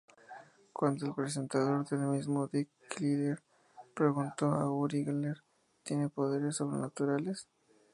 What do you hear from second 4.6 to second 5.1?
"¿Uri